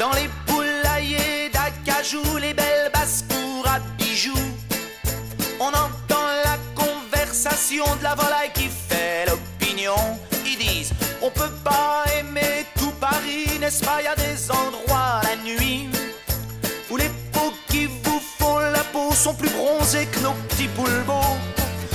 [0.00, 4.34] Dans les poulaillers d'acajou, les belles basses-cours à bijoux,
[5.60, 10.18] on entend la conversation de la volaille qui fait l'opinion.
[10.44, 12.33] Ils disent, on peut pas aimer
[13.64, 14.02] n'est-ce pas?
[14.02, 15.88] Y a des endroits la nuit
[16.90, 21.36] où les peaux qui vous font la peau sont plus bronzées que nos petits poulbeaux.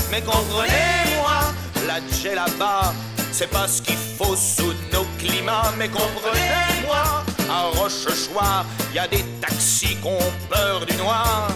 [0.10, 1.38] Mais comprenez-moi,
[1.86, 2.00] la
[2.34, 2.94] là-bas,
[3.32, 5.72] c'est pas ce qu'il faut sous nos climats.
[5.78, 8.66] Mais comprenez-moi, à Rochechouart,
[8.96, 11.50] y a des taxis qui ont peur du noir.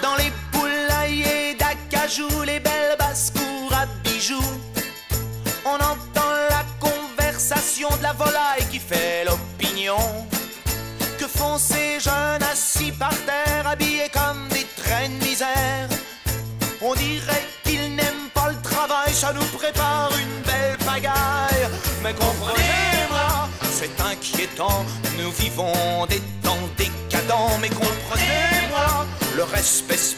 [0.00, 3.71] Dans les poulaillers d'acajou, les belles basses-cours à
[5.64, 9.98] on entend la conversation de la volaille qui fait l'opinion.
[11.18, 15.88] Que font ces jeunes assis par terre, habillés comme des traînes misère
[16.80, 21.68] On dirait qu'ils n'aiment pas le travail, ça nous prépare une belle pagaille.
[22.04, 24.84] Mais comprenez-moi, c'est inquiétant,
[25.18, 27.58] nous vivons des temps décadents.
[27.60, 29.06] Mais comprenez-moi,
[29.36, 30.14] le respect se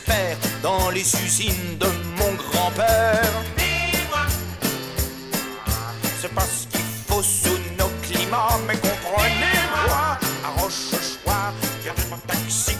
[0.62, 1.86] dans les usines de
[2.18, 3.63] mon grand-père.
[8.66, 12.76] Mais comprenez-moi, à Rochechouart, y a des taxis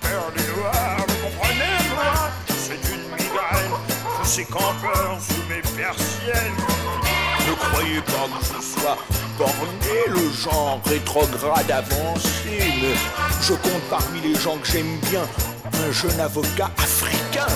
[0.00, 3.72] peur du noir, mais comprenez-moi, c'est une migraine,
[4.18, 6.56] tous ces campeurs sous mes persiennes.
[7.48, 8.98] Ne croyez pas que je sois
[9.38, 12.96] borné, le genre rétrograde avancé,
[13.42, 15.26] je compte parmi les gens que j'aime bien.
[15.72, 17.46] Un jeune avocat africain.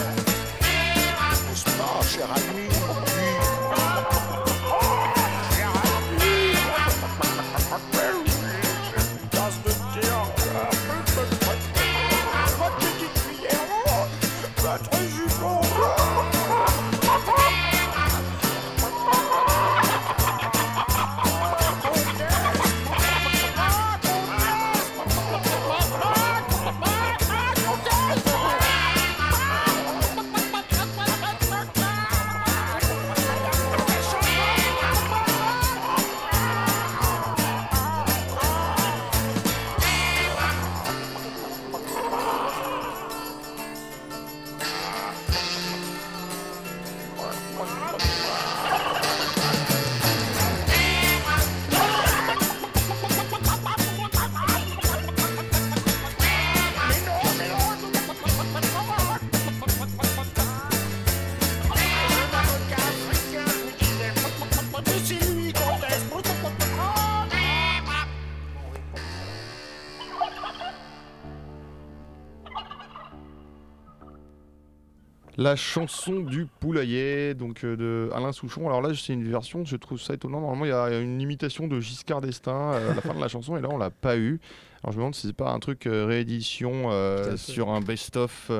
[75.45, 78.67] La chanson du poulailler, donc euh, de Alain Souchon.
[78.67, 80.41] Alors là, c'est une version, je trouve ça étonnant.
[80.41, 83.29] Normalement, il y a une imitation de Giscard d'Estaing euh, à la fin de la
[83.29, 84.41] chanson, et là, on l'a pas eu.
[84.83, 88.51] Alors je me demande si c'est pas un truc euh, réédition euh, sur un best-of.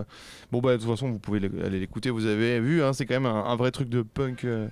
[0.53, 2.09] Bon bah de toute façon, vous pouvez aller l'écouter.
[2.09, 4.69] Vous avez vu, hein, c'est quand même un, un vrai truc de punk euh,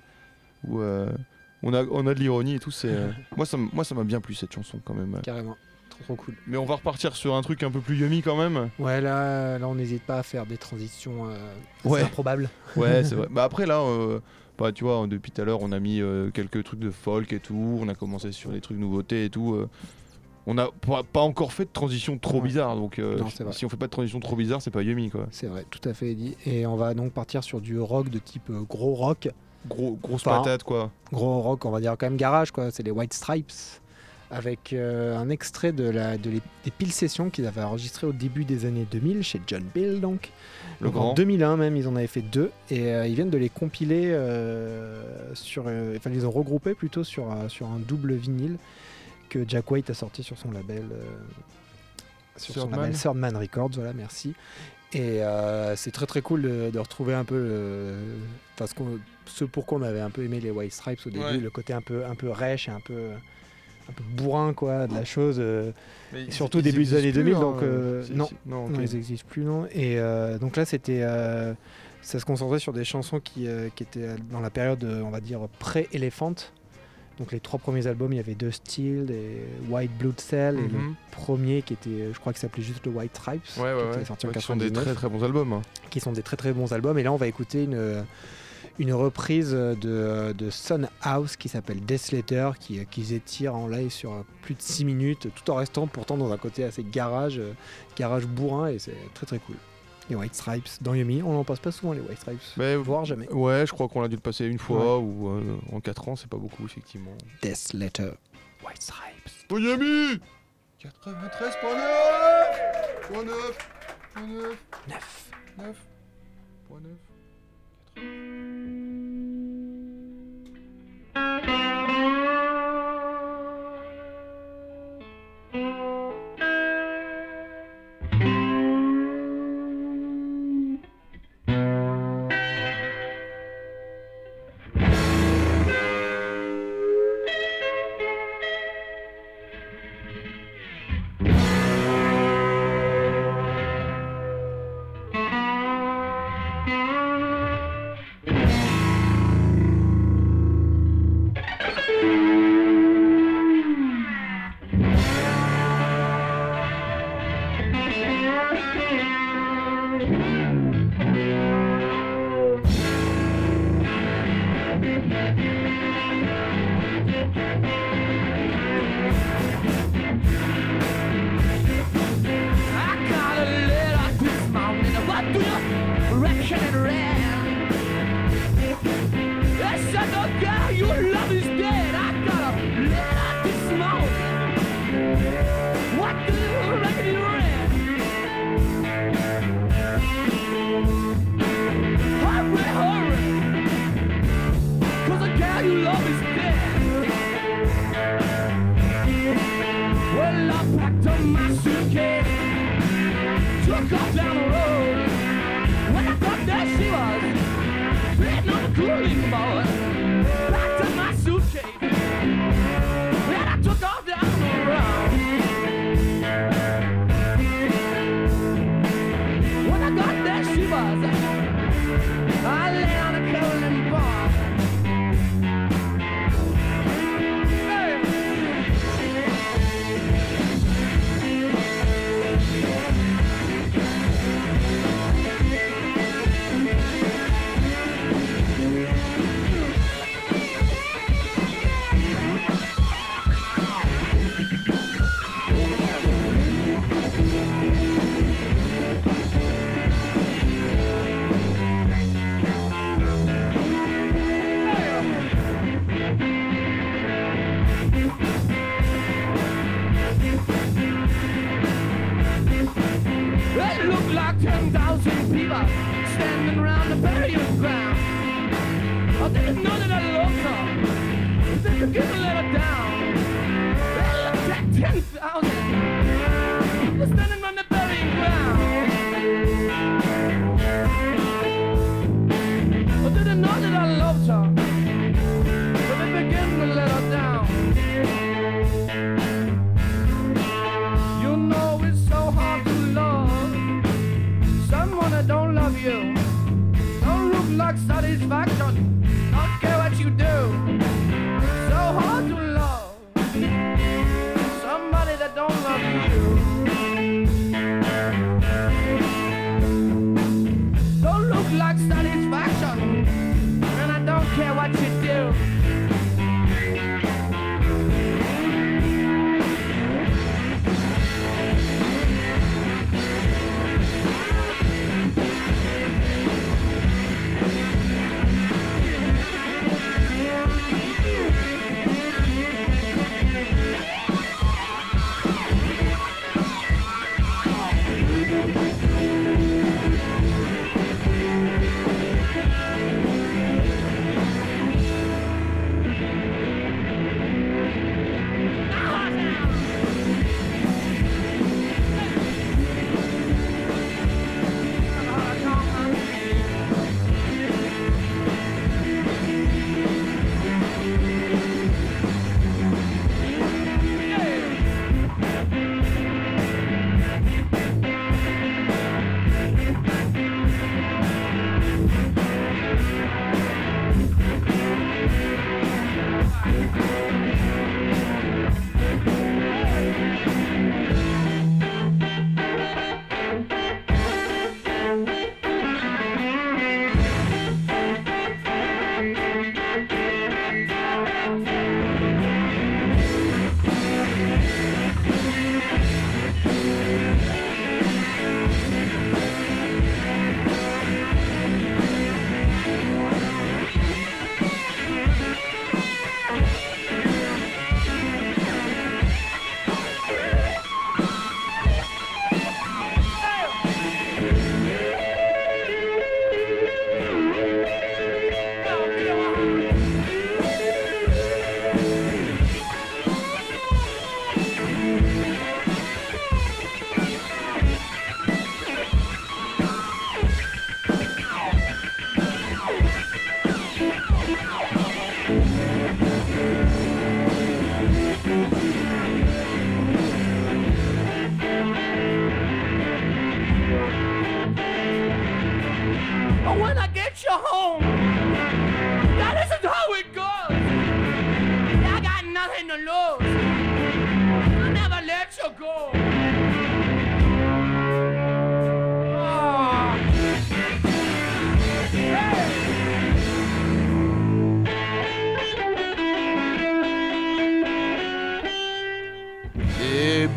[0.67, 2.71] où on a on a de l'ironie et tout.
[2.71, 2.87] Ça
[3.31, 5.19] moi ça m'a bien plu cette chanson quand même.
[5.23, 5.55] Carrément.
[5.95, 6.35] Trop trop cool.
[6.47, 8.69] Mais on va repartir sur un truc un peu plus yummy quand même.
[8.79, 11.37] Ouais, là, là on n'hésite pas à faire des transitions euh,
[11.85, 12.01] Ouais.
[12.01, 12.49] improbables.
[12.75, 13.27] Ouais, c'est vrai.
[13.31, 14.19] Bah après là, euh,
[14.57, 17.31] bah, tu vois, depuis tout à l'heure, on a mis euh, quelques trucs de folk
[17.33, 17.77] et tout.
[17.81, 19.57] On a commencé sur les trucs nouveautés et tout.
[20.47, 22.41] on n'a pas, pas encore fait de transition trop Ouais.
[22.47, 22.75] bizarre.
[22.75, 25.27] Donc Non, si on fait pas de transition trop bizarre, c'est pas yummy quoi.
[25.31, 26.35] C'est vrai, tout à fait dit.
[26.45, 29.29] Et on va donc partir sur du rock de type gros rock.
[29.65, 30.91] Gros, grosse Enfin, patate quoi.
[31.13, 32.69] Gros rock, on va dire quand même garage, quoi.
[32.71, 33.51] C'est les White Stripes.
[34.35, 38.11] Avec euh, un extrait de la, de les- des piles sessions qu'ils avaient enregistrées au
[38.13, 40.31] début des années 2000 chez John Bill, donc.
[40.79, 41.09] Le Donc, grand.
[41.11, 42.51] En 2001 même, ils en avaient fait deux.
[42.69, 45.01] Et euh, ils viennent de les compiler euh,
[45.35, 45.63] sur.
[45.63, 48.57] Enfin, ils les ont regroupés plutôt sur, un- sur un double vinyle
[49.29, 50.83] que Jack White a sorti sur son label.
[52.37, 52.79] sur son Man.
[52.81, 54.33] label Third Man Records, voilà, merci.
[54.93, 57.95] Et euh, c'est très très cool de, de retrouver un peu le,
[58.53, 58.73] enfin, ce,
[59.25, 61.37] ce pourquoi on avait un peu aimé les White Stripes au début, Ouais.
[61.37, 63.09] le côté un peu, un peu rêche et un peu,
[63.89, 65.37] un peu bourrin quoi, de la chose.
[65.39, 65.71] euh,
[66.29, 68.25] surtout ils début des années existent plus, 2000, hein, donc, euh, si- non.
[68.27, 68.71] si- non, ok.
[68.71, 69.65] non, ils n'existent plus, non.
[69.71, 71.53] Et euh, donc là, c'était, euh,
[72.01, 75.09] ça se concentrait sur des chansons qui, euh, qui étaient dans la période, euh, on
[75.09, 76.35] va dire, pré-Elephant.
[77.19, 80.61] Donc les trois premiers albums, il y avait deux Steel et White Blood Cell, et
[80.67, 80.95] le Mhm.
[81.11, 83.97] premier qui était, je crois, qui s'appelait juste le White Stripes, Ouais, ouais, qui était
[83.99, 84.05] ouais.
[84.05, 85.53] sorti Ouais, en qui sont des 99 très très bons albums.
[85.53, 85.61] hein.
[85.91, 86.97] qui sont des très très bons albums.
[86.97, 88.03] Et là, on va écouter une,
[88.79, 94.25] une reprise de, de Sun House qui s'appelle Death Letter, qui, étirent en live sur
[94.41, 97.53] plus de 6 minutes, tout en restant pourtant dans un côté assez garage, euh,
[97.95, 99.55] garage bourrin, et c'est très très cool.
[100.09, 103.05] Les White Stripes dans Yumi, on n'en passe pas souvent les White Stripes, Mais voire
[103.05, 103.31] jamais.
[103.31, 106.15] ouais, je crois qu'on a dû le passer une fois ou euh, en 4 ans,
[106.15, 107.13] c'est pas beaucoup effectivement.
[107.41, 108.11] Death Letter,
[108.65, 109.51] White Stripes.
[109.51, 110.19] Miami
[110.81, 110.89] 93.9
[113.13, 113.27] .9
[114.15, 114.23] .9
[114.87, 115.27] 9.
[115.57, 115.75] 9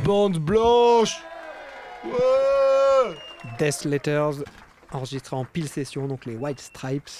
[0.06, 1.20] bande blanche
[2.04, 3.16] Ouais
[3.58, 4.44] Death Letters,
[4.92, 7.10] enregistré en pile session, donc les White Stripes,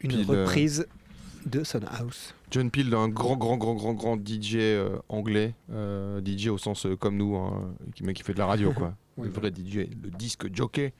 [0.00, 0.86] une Pile, euh, reprise
[1.44, 2.34] de Son House.
[2.50, 6.86] John Peel, un grand, grand, grand, grand, grand DJ euh, anglais, euh, DJ au sens
[6.86, 8.94] euh, comme nous, hein, qui, qui fait de la radio, quoi.
[9.16, 10.94] Oui, le vrai DJ, le disque jockey.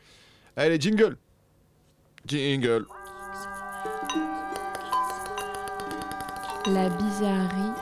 [0.54, 1.16] Allez, jingle
[2.26, 2.84] Jingle
[6.66, 7.72] La bizarrerie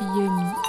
[0.00, 0.67] Yumi.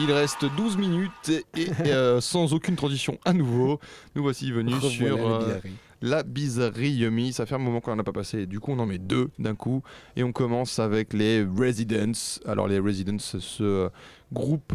[0.00, 3.80] Il reste 12 minutes et, euh, sans aucune transition à nouveau,
[4.14, 5.60] nous voici venus Revoilà sur les euh,
[6.00, 7.32] la bizarrerie Yummy.
[7.32, 9.30] Ça fait un moment qu'on n'en a pas passé, du coup on en met deux
[9.38, 9.82] d'un coup.
[10.16, 12.38] Et on commence avec les Residents.
[12.46, 13.88] Alors les Residents, ce euh,
[14.32, 14.74] groupe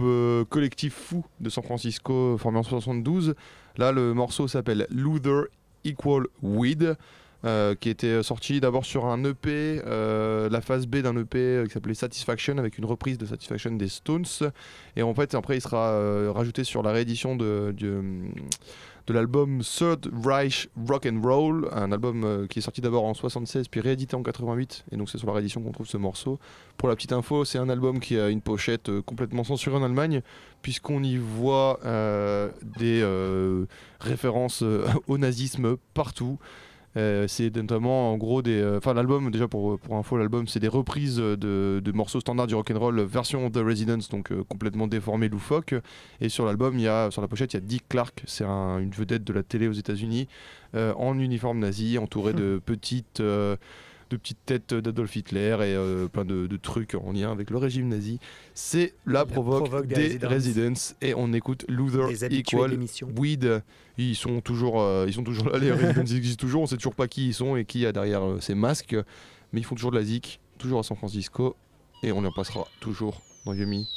[0.50, 3.36] collectif fou de San Francisco formé en 72.
[3.78, 5.46] Là le morceau s'appelle Luther
[5.86, 6.98] Equal Weed.
[7.46, 11.66] Euh, qui était sorti d'abord sur un EP, euh, la phase B d'un EP euh,
[11.66, 14.24] qui s'appelait Satisfaction avec une reprise de Satisfaction des Stones.
[14.96, 17.76] Et en fait, après, il sera euh, rajouté sur la réédition de,
[19.10, 23.82] l'album Third Reich Rock and Roll, un album qui est sorti d'abord en 76 puis
[23.82, 24.86] réédité en 88.
[24.94, 26.40] Et donc, c'est sur la réédition qu'on trouve ce morceau.
[26.78, 30.22] Pour la petite info, c'est un album qui a une pochette complètement censurée en Allemagne,
[30.62, 31.80] puisqu'on y voit
[32.64, 33.06] des
[34.00, 34.64] références
[35.08, 36.40] au nazisme partout.
[36.96, 38.62] Euh, c'est notamment en gros des.
[38.62, 42.48] euh, Enfin, l'album, déjà pour, pour info, l'album c'est des reprises de, de morceaux standards
[42.48, 45.74] du rock'n'roll version The Residents, donc euh, complètement déformé, loufoque.
[46.22, 48.46] Et sur l'album, il y a, sur la pochette, il y a Dick Clark, c'est
[48.46, 50.28] un- une vedette de la télé aux États-Unis,
[50.76, 53.22] en uniforme nazi, entouré de petites.
[54.14, 57.58] De petites têtes d'Adolf Hitler et euh, plein de, de trucs en lien avec le
[57.58, 58.20] régime nazi.
[58.54, 60.96] C'est la provoque, provoque des des, Residents.
[61.02, 62.78] Et on écoute Luther Equal.
[63.18, 63.64] Weed.
[63.98, 66.62] Ils sont toujours, euh, ils sont toujours là, les Residents ils existent toujours.
[66.62, 68.96] On sait toujours pas qui ils sont et qui a derrière euh, ces masques,
[69.52, 71.56] mais ils font toujours de la zik, toujours à San Francisco
[72.04, 73.88] et on en passera toujours dans Yumi.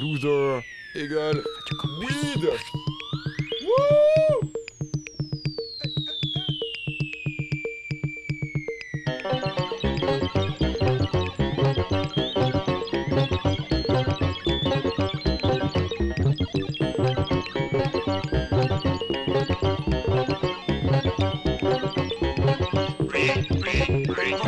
[0.00, 0.60] Loser
[0.94, 1.42] égale
[2.00, 2.44] Weed.
[3.62, 4.15] Wouh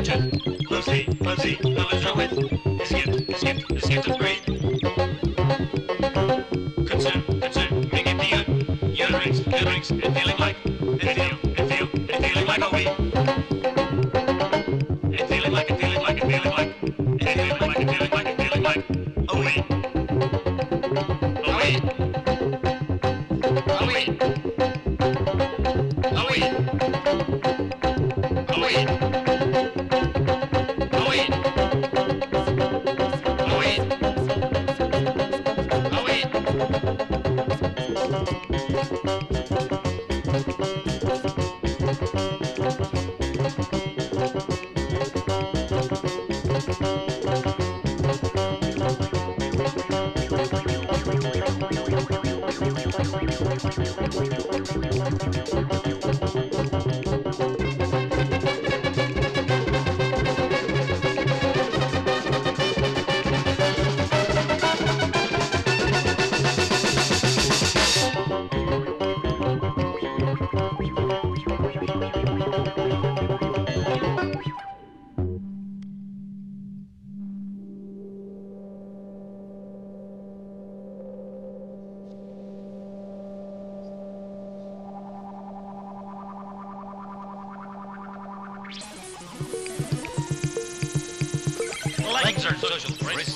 [0.08, 0.20] Jack,
[0.70, 2.32] Lucy, Lucy, the little wit,
[2.80, 4.37] Escape, escape, escape and Bree.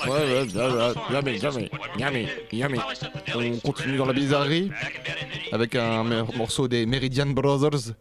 [0.07, 0.47] Ouais, ouais,
[1.11, 1.69] jamais, jamais.
[3.35, 4.71] On continue dans la bizarrerie
[5.51, 6.03] avec un
[6.35, 7.93] morceau des Meridian Brothers.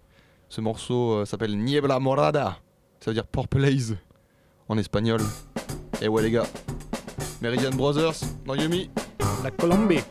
[0.49, 2.59] Ce morceau euh, s'appelle Niebla Morada.
[3.01, 3.97] Ça veut dire Purple Haze
[4.69, 5.21] en espagnol.
[6.01, 6.47] Et ouais les gars,
[7.41, 8.91] Meridian Brothers dans Yumi.
[9.43, 10.03] La Colombie.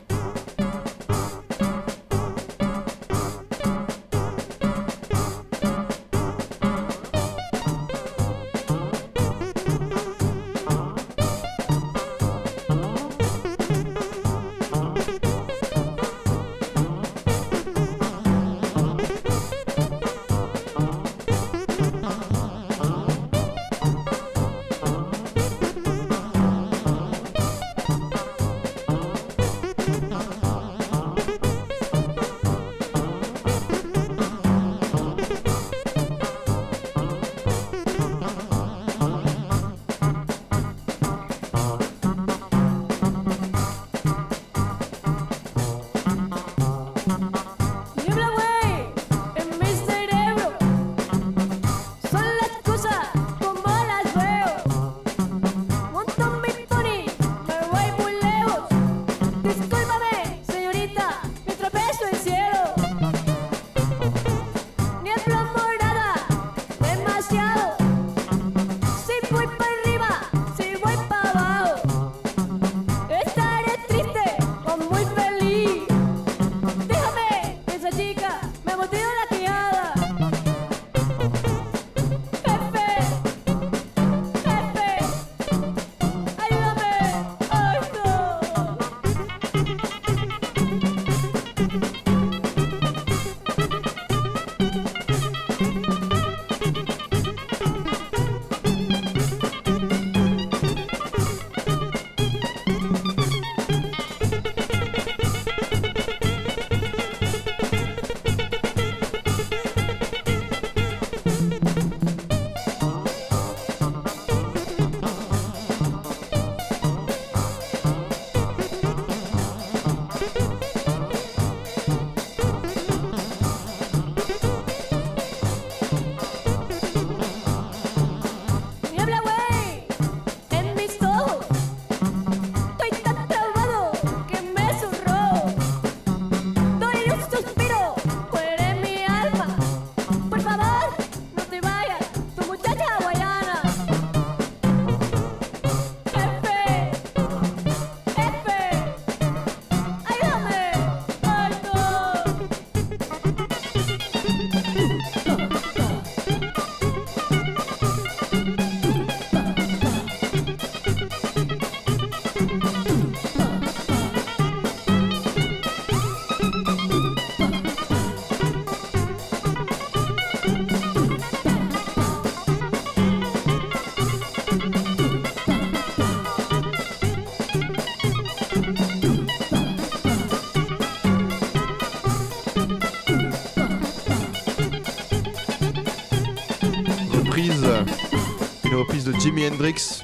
[189.04, 190.02] De Jimi Hendrix,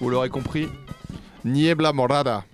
[0.00, 0.68] vous l'aurez compris.
[1.44, 2.44] Niebla Morada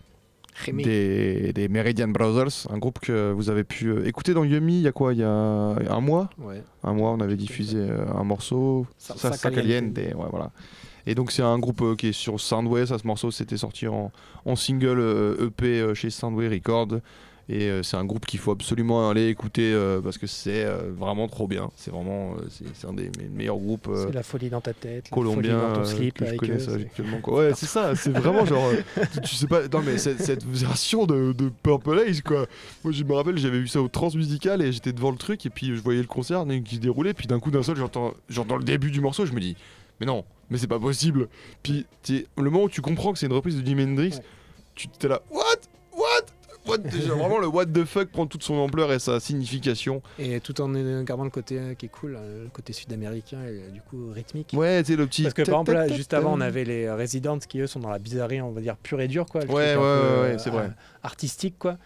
[0.66, 4.82] des, des Meridian Brothers, un groupe que vous avez pu euh, écouter dans Yumi il
[4.82, 6.62] y a quoi Il y a un mois Ouais.
[6.82, 8.86] Un mois, on avait diffusé euh, un morceau,
[9.42, 9.96] Caliente.
[9.96, 10.50] Ouais, voilà.
[11.06, 13.86] Et donc c'est un groupe euh, qui est sur Soundway, ça ce morceau c'était sorti
[13.86, 14.10] en,
[14.46, 17.00] en single EP euh, chez Soundway Records.
[17.48, 20.90] Et euh, c'est un groupe qu'il faut absolument aller écouter euh, parce que c'est euh,
[20.96, 21.70] vraiment trop bien.
[21.76, 25.14] C'est vraiment c'est un des me- meilleurs groupes C'est la folie dans ta tête, la
[25.14, 27.20] colombiens folie dans ton slip que je avec connais eux, ça c'est- actuellement.
[27.20, 27.38] quoi.
[27.38, 28.70] Ouais, c'est ça, c'est vraiment genre.
[29.24, 32.46] tu, sais pas, non mais cette, version de, Purple Haze quoi.
[32.82, 35.50] Moi je me rappelle, j'avais vu ça au Transmusical et j'étais devant le truc et
[35.50, 37.12] puis je voyais le concert qui se déroulait.
[37.12, 39.54] Puis d'un coup d'un seul, j'entends, genre dans le début du morceau, je me dis,
[40.00, 41.28] mais non, mais c'est pas possible.
[41.62, 44.18] Puis le moment où tu comprends que c'est une reprise de Jimi Hendrix,
[44.74, 45.42] tu t'es là, what,
[46.66, 46.78] what.
[46.90, 50.02] Genre, vraiment le what the fuck prend toute son ampleur et sa signification.
[50.18, 53.38] Et tout en euh, gardant le côté euh, qui est cool, euh, le côté sud-américain
[53.42, 54.50] et euh, du coup rythmique.
[54.54, 55.22] Ouais, tu sais le petit.
[55.22, 57.90] Parce que par exemple, là, juste avant, on avait les Residents qui eux sont dans
[57.90, 59.44] la bizarrerie, on va dire pure et dure, quoi.
[59.44, 60.70] Ouais, ouais, ouais, c'est vrai.
[61.02, 61.76] artistique, quoi.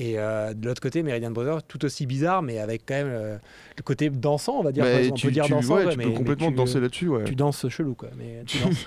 [0.00, 3.36] Et euh, de l'autre côté, Meridian Brothers, tout aussi bizarre, mais avec quand même euh,
[3.76, 4.84] le côté dansant, on va dire.
[4.84, 6.54] Mais on tu, peut dire tu- dansant, ouais, ouais, tu mais, peux mais complètement tu,
[6.54, 7.24] danser là-dessus, ouais.
[7.24, 8.08] Tu danses chelou, quoi.
[8.16, 8.86] Mais tu danses.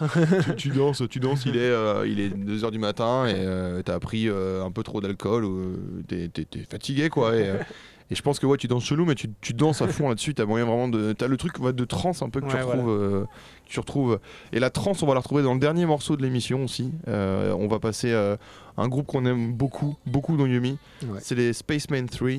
[0.56, 4.30] tu, danses, tu danses, il est, euh, il est 2h du matin et t'as pris
[4.30, 5.76] un peu trop d'alcool ou
[6.08, 7.36] t'es, t'es- t'es fatigué quoi.
[7.36, 7.50] Et,
[8.12, 10.34] et je pense que ouais, tu danses chelou, mais tu, tu danses à fond là-dessus.
[10.34, 11.12] T'as moyen vraiment de.
[11.14, 12.82] T'as le truc ouais, de trance un peu que tu retrouves.
[12.84, 13.00] voilà.
[13.18, 13.26] euh,
[13.72, 14.20] tu retrouves.
[14.52, 16.92] Et la trance, on va la retrouver dans le dernier morceau de l'émission aussi.
[17.08, 18.36] Euh, on va passer euh,
[18.78, 20.78] un groupe qu'on aime beaucoup, beaucoup dans Yumi.
[21.04, 21.20] Ouais.
[21.22, 22.30] C'est les Spaceman 3.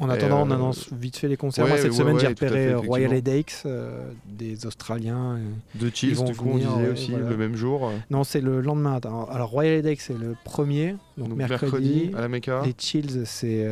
[0.00, 1.64] En attendant, on euh, annonce vite fait les concerts.
[1.64, 3.12] ouais, Moi, cette ouais, semaine, j'ai repéré fait, euh, Royal.
[3.12, 3.66] Headaches,
[4.28, 5.40] des Australiens.
[5.74, 7.28] De Chills, du coup, on venir, disait ouais, aussi voilà.
[7.30, 7.90] le même jour.
[8.08, 9.00] Non, c'est le lendemain.
[9.02, 11.62] Alors, alors, Royal Headaches, c'est le premier, donc, Donc, mercredi.
[11.72, 12.62] mercredi, à la Mecca.
[12.64, 13.68] Les Chills, c'est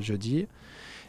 [0.00, 0.46] jeudi.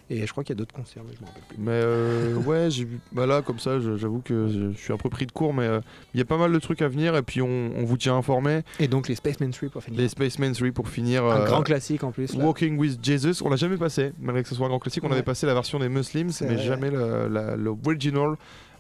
[0.09, 1.57] Et je crois qu'il y a d'autres concerts, mais je m'en rappelle plus.
[1.57, 2.87] Mais euh, ouais, j'ai.
[3.11, 5.79] Bah là, comme ça, j'avoue que je, suis un peu pris de court, mais euh,
[6.13, 8.15] il y a pas mal de trucs à venir et puis on, on vous tient
[8.15, 8.61] informé.
[8.79, 9.99] Et donc les Spaceman 3 pour finir.
[9.99, 11.25] Les Spaceman 3 pour finir.
[11.25, 12.35] Un euh, grand classique en plus.
[12.35, 12.43] là.
[12.45, 15.03] Walking with Jesus, on l'a jamais passé, malgré que ce soit un grand classique.
[15.03, 15.13] On Ouais.
[15.13, 18.35] avait passé la version des Muslims, mais vrai, jamais l'original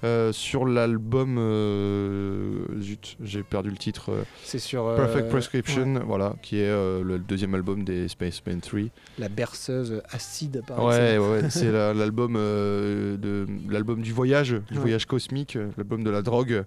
[0.05, 1.37] euh, sur l'album.
[1.39, 4.11] euh, zut, j'ai perdu le titre.
[4.11, 8.79] euh, C'est sur Perfect Prescription, ouais, voilà, qui est le deuxième album des Spaceman 3.
[9.19, 14.75] la berceuse acide par Ouais, ouais, ouais, c'est la- l'album de l'album du voyage, du
[14.75, 14.79] Ouais.
[14.79, 16.63] voyage cosmique, l'album de la drogue.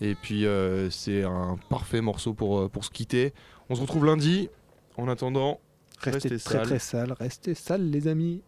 [0.00, 0.46] Et puis
[0.90, 3.32] c'est un parfait morceau pour pour se quitter.
[3.68, 4.48] On se retrouve lundi.
[4.96, 5.60] En attendant,
[6.00, 6.66] Restez, restez très sales.
[6.66, 8.42] très sale, restez sale les amis.